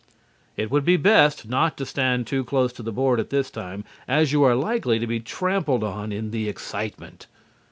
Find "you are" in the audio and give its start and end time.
4.31-4.53